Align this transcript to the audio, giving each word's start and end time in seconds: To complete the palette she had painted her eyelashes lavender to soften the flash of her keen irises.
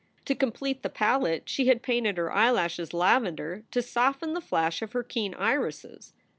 To 0.25 0.33
complete 0.33 0.81
the 0.81 0.89
palette 0.89 1.47
she 1.47 1.67
had 1.67 1.83
painted 1.83 2.17
her 2.17 2.31
eyelashes 2.33 2.91
lavender 2.91 3.65
to 3.69 3.83
soften 3.83 4.33
the 4.33 4.41
flash 4.41 4.81
of 4.81 4.93
her 4.93 5.03
keen 5.03 5.35
irises. 5.35 6.13